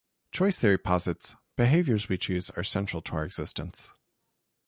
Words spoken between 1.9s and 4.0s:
we choose are central to our existence.